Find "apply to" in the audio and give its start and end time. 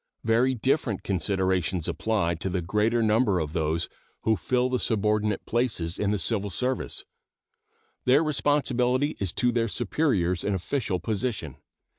1.87-2.49